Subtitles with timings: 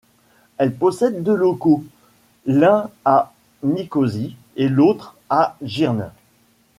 [0.57, 1.83] Elle possède deux locaux,
[2.47, 6.09] l'un à Nicosie et l'autre à Girne.